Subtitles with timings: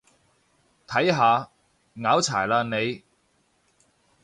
[0.87, 1.51] 睇下，
[1.93, 3.03] 拗柴喇你